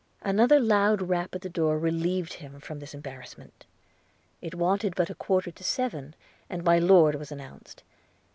[0.33, 3.67] 'Another loud rap at the door relieved him from this embarassment;
[4.41, 6.15] it wanted but a quarter to seven,
[6.49, 7.83] and my Lord was announced.